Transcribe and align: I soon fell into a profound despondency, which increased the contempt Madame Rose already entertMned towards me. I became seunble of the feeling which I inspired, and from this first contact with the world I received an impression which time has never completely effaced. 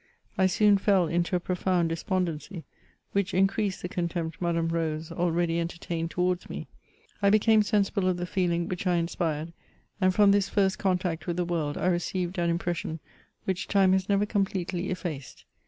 I 0.35 0.47
soon 0.47 0.79
fell 0.79 1.05
into 1.07 1.35
a 1.35 1.39
profound 1.39 1.89
despondency, 1.89 2.63
which 3.11 3.35
increased 3.35 3.83
the 3.83 3.87
contempt 3.87 4.41
Madame 4.41 4.69
Rose 4.69 5.11
already 5.11 5.63
entertMned 5.63 6.09
towards 6.09 6.49
me. 6.49 6.65
I 7.21 7.29
became 7.29 7.61
seunble 7.61 8.09
of 8.09 8.17
the 8.17 8.25
feeling 8.25 8.67
which 8.67 8.87
I 8.87 8.95
inspired, 8.95 9.53
and 10.01 10.11
from 10.11 10.31
this 10.31 10.49
first 10.49 10.79
contact 10.79 11.27
with 11.27 11.37
the 11.37 11.45
world 11.45 11.77
I 11.77 11.85
received 11.85 12.39
an 12.39 12.49
impression 12.49 12.99
which 13.45 13.67
time 13.67 13.91
has 13.93 14.09
never 14.09 14.25
completely 14.25 14.89
effaced. 14.89 15.45